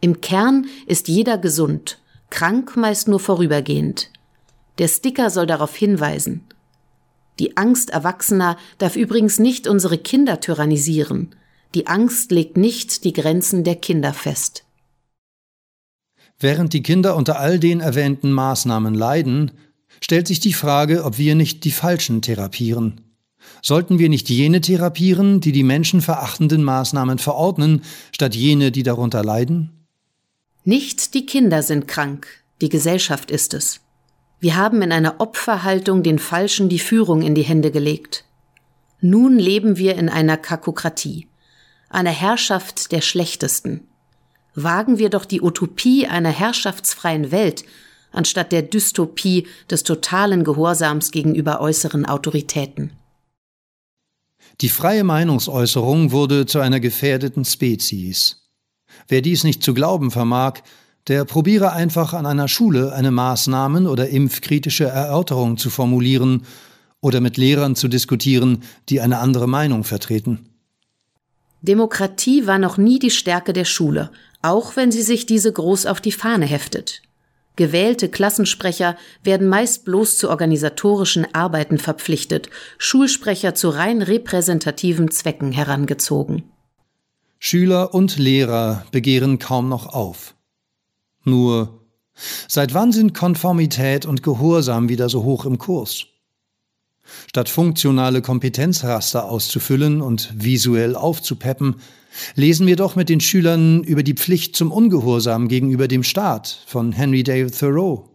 Im 0.00 0.20
Kern 0.20 0.66
ist 0.86 1.08
jeder 1.08 1.38
gesund, 1.38 1.98
krank 2.30 2.76
meist 2.76 3.08
nur 3.08 3.20
vorübergehend. 3.20 4.10
Der 4.78 4.88
Sticker 4.88 5.30
soll 5.30 5.46
darauf 5.46 5.74
hinweisen. 5.74 6.44
Die 7.38 7.56
Angst 7.56 7.90
Erwachsener 7.90 8.56
darf 8.78 8.96
übrigens 8.96 9.38
nicht 9.38 9.66
unsere 9.66 9.98
Kinder 9.98 10.40
tyrannisieren. 10.40 11.34
Die 11.74 11.86
Angst 11.86 12.30
legt 12.30 12.56
nicht 12.56 13.04
die 13.04 13.12
Grenzen 13.12 13.64
der 13.64 13.76
Kinder 13.76 14.12
fest. 14.12 14.64
Während 16.38 16.72
die 16.74 16.82
Kinder 16.82 17.16
unter 17.16 17.38
all 17.38 17.58
den 17.58 17.80
erwähnten 17.80 18.30
Maßnahmen 18.32 18.94
leiden, 18.94 19.52
stellt 20.00 20.26
sich 20.26 20.40
die 20.40 20.52
Frage, 20.52 21.04
ob 21.04 21.18
wir 21.18 21.34
nicht 21.34 21.64
die 21.64 21.70
Falschen 21.70 22.22
therapieren. 22.22 23.00
Sollten 23.62 23.98
wir 23.98 24.08
nicht 24.08 24.28
jene 24.28 24.60
therapieren, 24.60 25.40
die 25.40 25.52
die 25.52 25.62
menschenverachtenden 25.62 26.62
Maßnahmen 26.62 27.18
verordnen, 27.18 27.82
statt 28.12 28.34
jene, 28.34 28.70
die 28.72 28.82
darunter 28.82 29.24
leiden? 29.24 29.86
Nicht 30.64 31.14
die 31.14 31.26
Kinder 31.26 31.62
sind 31.62 31.86
krank, 31.86 32.26
die 32.60 32.68
Gesellschaft 32.68 33.30
ist 33.30 33.54
es. 33.54 33.80
Wir 34.40 34.56
haben 34.56 34.82
in 34.82 34.92
einer 34.92 35.20
Opferhaltung 35.20 36.02
den 36.02 36.18
Falschen 36.18 36.68
die 36.68 36.78
Führung 36.78 37.22
in 37.22 37.34
die 37.34 37.42
Hände 37.42 37.70
gelegt. 37.70 38.24
Nun 39.00 39.38
leben 39.38 39.76
wir 39.76 39.96
in 39.96 40.08
einer 40.08 40.36
Kakokratie, 40.36 41.28
einer 41.88 42.10
Herrschaft 42.10 42.92
der 42.92 43.00
Schlechtesten. 43.00 43.86
Wagen 44.54 44.98
wir 44.98 45.10
doch 45.10 45.24
die 45.24 45.42
Utopie 45.42 46.06
einer 46.06 46.30
herrschaftsfreien 46.30 47.30
Welt 47.30 47.64
anstatt 48.16 48.52
der 48.52 48.62
Dystopie 48.62 49.46
des 49.70 49.82
totalen 49.82 50.44
Gehorsams 50.44 51.10
gegenüber 51.10 51.60
äußeren 51.60 52.06
Autoritäten. 52.06 52.92
Die 54.60 54.68
freie 54.68 55.04
Meinungsäußerung 55.04 56.12
wurde 56.12 56.46
zu 56.46 56.60
einer 56.60 56.80
gefährdeten 56.80 57.44
Spezies. 57.44 58.48
Wer 59.08 59.20
dies 59.20 59.44
nicht 59.44 59.62
zu 59.62 59.74
glauben 59.74 60.10
vermag, 60.10 60.62
der 61.08 61.24
probiere 61.24 61.72
einfach 61.72 62.14
an 62.14 62.26
einer 62.26 62.48
Schule 62.48 62.92
eine 62.92 63.10
Maßnahmen- 63.10 63.86
oder 63.86 64.08
impfkritische 64.08 64.84
Erörterung 64.84 65.56
zu 65.56 65.70
formulieren 65.70 66.46
oder 67.00 67.20
mit 67.20 67.36
Lehrern 67.36 67.76
zu 67.76 67.88
diskutieren, 67.88 68.62
die 68.88 69.00
eine 69.00 69.18
andere 69.18 69.46
Meinung 69.46 69.84
vertreten. 69.84 70.48
Demokratie 71.62 72.46
war 72.46 72.58
noch 72.58 72.76
nie 72.76 72.98
die 72.98 73.10
Stärke 73.10 73.52
der 73.52 73.64
Schule, 73.64 74.10
auch 74.42 74.76
wenn 74.76 74.90
sie 74.90 75.02
sich 75.02 75.26
diese 75.26 75.52
groß 75.52 75.86
auf 75.86 76.00
die 76.00 76.12
Fahne 76.12 76.46
heftet. 76.46 77.02
Gewählte 77.56 78.10
Klassensprecher 78.10 78.96
werden 79.22 79.48
meist 79.48 79.86
bloß 79.86 80.18
zu 80.18 80.28
organisatorischen 80.28 81.26
Arbeiten 81.34 81.78
verpflichtet, 81.78 82.50
Schulsprecher 82.76 83.54
zu 83.54 83.70
rein 83.70 84.02
repräsentativen 84.02 85.10
Zwecken 85.10 85.52
herangezogen. 85.52 86.44
Schüler 87.38 87.94
und 87.94 88.18
Lehrer 88.18 88.84
begehren 88.92 89.38
kaum 89.38 89.68
noch 89.68 89.86
auf. 89.86 90.34
Nur, 91.24 91.80
seit 92.46 92.74
wann 92.74 92.92
sind 92.92 93.14
Konformität 93.14 94.04
und 94.06 94.22
Gehorsam 94.22 94.88
wieder 94.88 95.08
so 95.08 95.24
hoch 95.24 95.46
im 95.46 95.58
Kurs? 95.58 96.06
Statt 97.28 97.48
funktionale 97.48 98.20
Kompetenzraster 98.20 99.26
auszufüllen 99.26 100.02
und 100.02 100.30
visuell 100.34 100.94
aufzupeppen, 100.96 101.76
Lesen 102.34 102.66
wir 102.66 102.76
doch 102.76 102.96
mit 102.96 103.08
den 103.08 103.20
Schülern 103.20 103.82
über 103.84 104.02
die 104.02 104.14
Pflicht 104.14 104.56
zum 104.56 104.72
Ungehorsam 104.72 105.48
gegenüber 105.48 105.88
dem 105.88 106.02
Staat 106.02 106.62
von 106.66 106.92
Henry 106.92 107.22
David 107.22 107.58
Thoreau. 107.58 108.10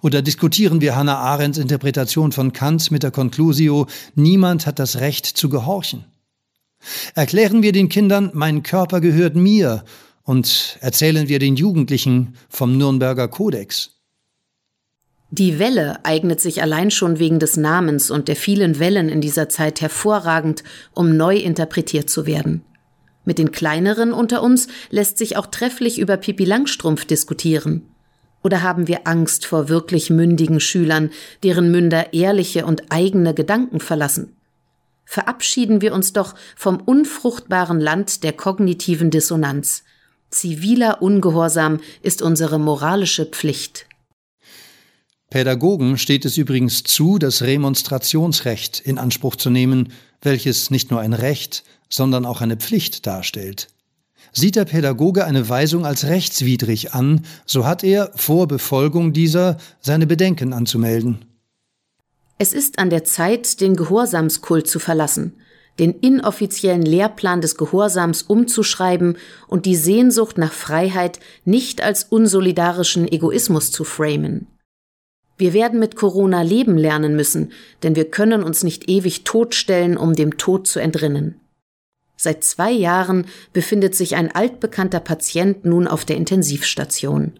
Oder 0.00 0.22
diskutieren 0.22 0.80
wir 0.80 0.96
Hannah 0.96 1.18
Arendts 1.18 1.58
Interpretation 1.58 2.32
von 2.32 2.52
Kant 2.52 2.90
mit 2.90 3.02
der 3.02 3.10
Conclusio, 3.10 3.86
niemand 4.14 4.66
hat 4.66 4.78
das 4.78 5.00
Recht 5.00 5.26
zu 5.26 5.48
gehorchen. 5.48 6.04
Erklären 7.14 7.62
wir 7.62 7.72
den 7.72 7.88
Kindern, 7.88 8.30
mein 8.34 8.62
Körper 8.62 9.00
gehört 9.00 9.34
mir 9.34 9.84
und 10.22 10.78
erzählen 10.80 11.28
wir 11.28 11.38
den 11.38 11.56
Jugendlichen 11.56 12.34
vom 12.48 12.78
Nürnberger 12.78 13.28
Kodex. 13.28 13.98
Die 15.30 15.58
Welle 15.58 16.04
eignet 16.04 16.40
sich 16.40 16.62
allein 16.62 16.90
schon 16.90 17.18
wegen 17.18 17.38
des 17.38 17.58
Namens 17.58 18.10
und 18.10 18.28
der 18.28 18.36
vielen 18.36 18.78
Wellen 18.78 19.10
in 19.10 19.20
dieser 19.20 19.50
Zeit 19.50 19.82
hervorragend, 19.82 20.64
um 20.94 21.16
neu 21.16 21.36
interpretiert 21.36 22.08
zu 22.08 22.24
werden. 22.24 22.62
Mit 23.24 23.38
den 23.38 23.52
kleineren 23.52 24.12
unter 24.12 24.42
uns 24.42 24.68
lässt 24.90 25.18
sich 25.18 25.36
auch 25.36 25.46
trefflich 25.46 25.98
über 25.98 26.16
Pipi 26.16 26.44
Langstrumpf 26.44 27.04
diskutieren. 27.04 27.82
Oder 28.42 28.62
haben 28.62 28.88
wir 28.88 29.06
Angst 29.06 29.44
vor 29.44 29.68
wirklich 29.68 30.10
mündigen 30.10 30.60
Schülern, 30.60 31.10
deren 31.42 31.70
Münder 31.70 32.12
ehrliche 32.12 32.64
und 32.64 32.90
eigene 32.90 33.34
Gedanken 33.34 33.80
verlassen? 33.80 34.36
Verabschieden 35.04 35.80
wir 35.80 35.94
uns 35.94 36.12
doch 36.12 36.34
vom 36.54 36.76
unfruchtbaren 36.76 37.80
Land 37.80 38.22
der 38.24 38.32
kognitiven 38.32 39.10
Dissonanz. 39.10 39.84
Ziviler 40.30 41.00
Ungehorsam 41.00 41.80
ist 42.02 42.20
unsere 42.20 42.58
moralische 42.58 43.24
Pflicht. 43.24 43.86
Pädagogen 45.30 45.98
steht 45.98 46.24
es 46.24 46.38
übrigens 46.38 46.84
zu, 46.84 47.18
das 47.18 47.42
Remonstrationsrecht 47.42 48.80
in 48.80 48.98
Anspruch 48.98 49.36
zu 49.36 49.50
nehmen, 49.50 49.92
welches 50.22 50.70
nicht 50.70 50.90
nur 50.90 51.00
ein 51.00 51.12
Recht, 51.12 51.64
sondern 51.88 52.26
auch 52.26 52.40
eine 52.40 52.56
Pflicht 52.56 53.06
darstellt. 53.06 53.68
Sieht 54.32 54.56
der 54.56 54.64
Pädagoge 54.64 55.24
eine 55.24 55.48
Weisung 55.48 55.86
als 55.86 56.04
rechtswidrig 56.04 56.92
an, 56.92 57.24
so 57.46 57.66
hat 57.66 57.82
er 57.82 58.10
vor 58.14 58.46
Befolgung 58.46 59.12
dieser 59.12 59.56
seine 59.80 60.06
Bedenken 60.06 60.52
anzumelden. 60.52 61.24
Es 62.38 62.52
ist 62.52 62.78
an 62.78 62.90
der 62.90 63.04
Zeit, 63.04 63.60
den 63.60 63.74
Gehorsamskult 63.74 64.68
zu 64.68 64.78
verlassen, 64.78 65.34
den 65.78 65.92
inoffiziellen 65.92 66.82
Lehrplan 66.82 67.40
des 67.40 67.56
Gehorsams 67.56 68.22
umzuschreiben 68.22 69.16
und 69.46 69.66
die 69.66 69.76
Sehnsucht 69.76 70.38
nach 70.38 70.52
Freiheit 70.52 71.20
nicht 71.44 71.82
als 71.82 72.04
unsolidarischen 72.04 73.10
Egoismus 73.10 73.70
zu 73.70 73.84
framen. 73.84 74.46
Wir 75.38 75.52
werden 75.52 75.78
mit 75.78 75.94
Corona 75.94 76.42
leben 76.42 76.76
lernen 76.76 77.14
müssen, 77.14 77.52
denn 77.84 77.94
wir 77.94 78.10
können 78.10 78.42
uns 78.42 78.64
nicht 78.64 78.90
ewig 78.90 79.22
totstellen, 79.22 79.96
um 79.96 80.14
dem 80.14 80.36
Tod 80.36 80.66
zu 80.66 80.80
entrinnen. 80.80 81.36
Seit 82.16 82.42
zwei 82.42 82.72
Jahren 82.72 83.26
befindet 83.52 83.94
sich 83.94 84.16
ein 84.16 84.34
altbekannter 84.34 84.98
Patient 84.98 85.64
nun 85.64 85.86
auf 85.86 86.04
der 86.04 86.16
Intensivstation. 86.16 87.34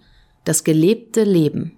Das 0.45 0.63
gelebte 0.63 1.25
Leben. 1.25 1.73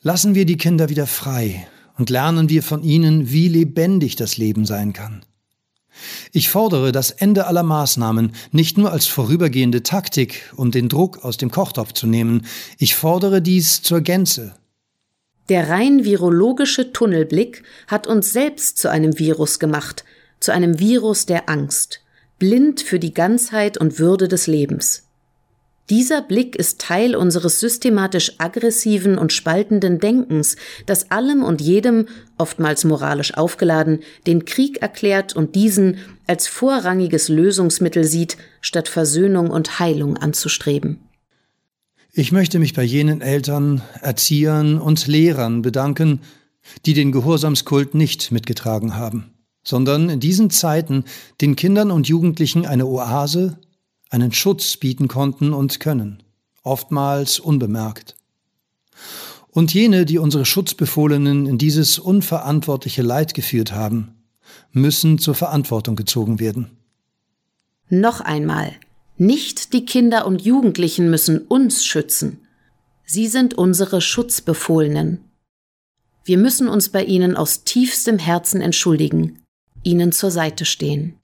Lassen 0.00 0.36
wir 0.36 0.46
die 0.46 0.56
Kinder 0.56 0.88
wieder 0.88 1.08
frei 1.08 1.66
und 1.98 2.10
lernen 2.10 2.48
wir 2.48 2.62
von 2.62 2.84
ihnen, 2.84 3.32
wie 3.32 3.48
lebendig 3.48 4.14
das 4.14 4.36
Leben 4.36 4.64
sein 4.64 4.92
kann. 4.92 5.24
Ich 6.32 6.48
fordere 6.48 6.92
das 6.92 7.10
Ende 7.10 7.46
aller 7.46 7.62
Maßnahmen 7.62 8.32
nicht 8.52 8.78
nur 8.78 8.92
als 8.92 9.06
vorübergehende 9.06 9.82
Taktik, 9.82 10.52
um 10.56 10.70
den 10.70 10.88
Druck 10.88 11.24
aus 11.24 11.36
dem 11.36 11.50
Kochtopf 11.50 11.92
zu 11.92 12.06
nehmen, 12.06 12.46
ich 12.78 12.94
fordere 12.94 13.42
dies 13.42 13.82
zur 13.82 14.00
Gänze. 14.00 14.54
Der 15.50 15.68
rein 15.68 16.04
virologische 16.04 16.92
Tunnelblick 16.92 17.64
hat 17.86 18.06
uns 18.06 18.32
selbst 18.32 18.78
zu 18.78 18.90
einem 18.90 19.18
Virus 19.18 19.58
gemacht, 19.58 20.04
zu 20.40 20.52
einem 20.52 20.78
Virus 20.78 21.26
der 21.26 21.50
Angst, 21.50 22.00
blind 22.38 22.80
für 22.80 22.98
die 22.98 23.12
Ganzheit 23.12 23.76
und 23.76 23.98
Würde 23.98 24.26
des 24.28 24.46
Lebens. 24.46 25.04
Dieser 25.90 26.22
Blick 26.22 26.56
ist 26.56 26.80
Teil 26.80 27.14
unseres 27.14 27.60
systematisch 27.60 28.32
aggressiven 28.38 29.18
und 29.18 29.34
spaltenden 29.34 29.98
Denkens, 29.98 30.56
das 30.86 31.10
allem 31.10 31.42
und 31.42 31.60
jedem, 31.60 32.08
oftmals 32.38 32.84
moralisch 32.84 33.34
aufgeladen, 33.34 34.00
den 34.26 34.46
Krieg 34.46 34.80
erklärt 34.80 35.36
und 35.36 35.54
diesen 35.54 35.98
als 36.26 36.46
vorrangiges 36.46 37.28
Lösungsmittel 37.28 38.04
sieht, 38.04 38.38
statt 38.62 38.88
Versöhnung 38.88 39.50
und 39.50 39.78
Heilung 39.78 40.16
anzustreben. 40.16 41.00
Ich 42.16 42.30
möchte 42.30 42.60
mich 42.60 42.74
bei 42.74 42.84
jenen 42.84 43.22
Eltern, 43.22 43.82
Erziehern 44.00 44.78
und 44.78 45.08
Lehrern 45.08 45.62
bedanken, 45.62 46.20
die 46.86 46.94
den 46.94 47.10
Gehorsamskult 47.10 47.96
nicht 47.96 48.30
mitgetragen 48.30 48.94
haben, 48.94 49.32
sondern 49.64 50.08
in 50.08 50.20
diesen 50.20 50.48
Zeiten 50.48 51.06
den 51.40 51.56
Kindern 51.56 51.90
und 51.90 52.06
Jugendlichen 52.06 52.66
eine 52.66 52.86
Oase, 52.86 53.58
einen 54.10 54.30
Schutz 54.30 54.76
bieten 54.76 55.08
konnten 55.08 55.52
und 55.52 55.80
können, 55.80 56.22
oftmals 56.62 57.40
unbemerkt. 57.40 58.14
Und 59.50 59.74
jene, 59.74 60.04
die 60.04 60.18
unsere 60.18 60.44
Schutzbefohlenen 60.44 61.46
in 61.46 61.58
dieses 61.58 61.98
unverantwortliche 61.98 63.02
Leid 63.02 63.34
geführt 63.34 63.72
haben, 63.72 64.14
müssen 64.70 65.18
zur 65.18 65.34
Verantwortung 65.34 65.96
gezogen 65.96 66.38
werden. 66.38 66.70
Noch 67.88 68.20
einmal, 68.20 68.72
nicht 69.16 69.72
die 69.72 69.84
Kinder 69.84 70.26
und 70.26 70.42
Jugendlichen 70.42 71.10
müssen 71.10 71.38
uns 71.38 71.84
schützen. 71.84 72.40
Sie 73.04 73.26
sind 73.28 73.54
unsere 73.54 74.00
Schutzbefohlenen. 74.00 75.24
Wir 76.24 76.38
müssen 76.38 76.68
uns 76.68 76.88
bei 76.88 77.04
ihnen 77.04 77.36
aus 77.36 77.64
tiefstem 77.64 78.18
Herzen 78.18 78.60
entschuldigen, 78.60 79.42
ihnen 79.82 80.10
zur 80.10 80.30
Seite 80.30 80.64
stehen. 80.64 81.18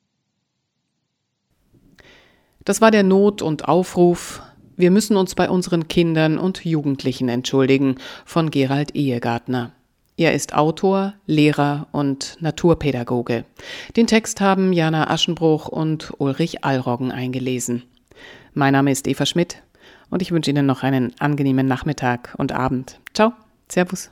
Das 2.64 2.80
war 2.80 2.90
der 2.90 3.02
Not 3.02 3.40
und 3.40 3.66
Aufruf. 3.66 4.42
Wir 4.76 4.90
müssen 4.90 5.16
uns 5.16 5.34
bei 5.34 5.48
unseren 5.48 5.88
Kindern 5.88 6.38
und 6.38 6.64
Jugendlichen 6.64 7.28
entschuldigen 7.28 7.96
von 8.24 8.50
Gerald 8.50 8.94
Ehegartner. 8.94 9.72
Er 10.20 10.34
ist 10.34 10.54
Autor, 10.54 11.14
Lehrer 11.24 11.86
und 11.92 12.36
Naturpädagoge. 12.40 13.46
Den 13.96 14.06
Text 14.06 14.42
haben 14.42 14.74
Jana 14.74 15.08
Aschenbruch 15.08 15.66
und 15.66 16.12
Ulrich 16.18 16.62
Allroggen 16.62 17.10
eingelesen. 17.10 17.84
Mein 18.52 18.74
Name 18.74 18.90
ist 18.90 19.08
Eva 19.08 19.24
Schmidt 19.24 19.62
und 20.10 20.20
ich 20.20 20.30
wünsche 20.30 20.50
Ihnen 20.50 20.66
noch 20.66 20.82
einen 20.82 21.18
angenehmen 21.20 21.66
Nachmittag 21.66 22.34
und 22.36 22.52
Abend. 22.52 23.00
Ciao, 23.14 23.32
Servus. 23.66 24.10